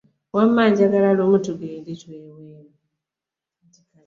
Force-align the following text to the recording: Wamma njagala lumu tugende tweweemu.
Wamma 0.35 0.61
njagala 0.71 1.09
lumu 1.17 1.37
tugende 1.45 1.91
tweweemu. 2.01 2.69